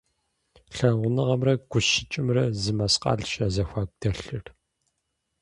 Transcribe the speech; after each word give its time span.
Лъагъуныгъэмрэ 0.75 1.53
гущыкӏымрэ 1.69 2.43
зы 2.61 2.71
мэскъалщ 2.77 3.31
я 3.45 3.47
зэхуаку 3.53 3.95
дэлъыр. 3.99 4.45